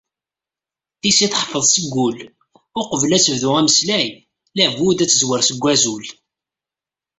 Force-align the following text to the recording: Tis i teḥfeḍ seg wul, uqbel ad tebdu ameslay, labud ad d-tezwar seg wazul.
Tis 1.01 1.19
i 1.25 1.27
teḥfeḍ 1.31 1.63
seg 1.67 1.85
wul, 1.93 2.17
uqbel 2.79 3.11
ad 3.17 3.23
tebdu 3.23 3.49
ameslay, 3.59 4.07
labud 4.57 4.97
ad 5.03 5.07
d-tezwar 5.07 5.41
seg 5.45 5.57
wazul. 5.63 6.05